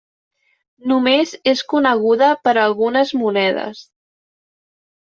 [0.91, 3.87] Només és coneguda per algunes monedes.